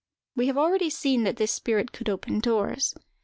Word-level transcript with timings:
We 0.35 0.47
have 0.47 0.57
already 0.57 0.89
seen 0.89 1.25
that 1.25 1.35
this 1.37 1.51
spirit 1.51 1.91
could 1.91 2.09
open 2.09 2.39
doors. 2.39 2.95